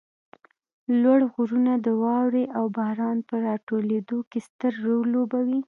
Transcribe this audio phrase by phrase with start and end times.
[1.01, 5.59] لوړ غرونه د واروې او باران په راټولېدو کې ستر رول لوبوي